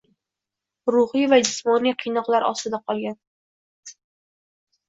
Ruhiy 0.95 1.27
va 1.33 1.39
jismoniy 1.43 1.95
qiynoqlar 2.05 2.47
ostida 2.49 2.83
qolgan. 2.89 3.21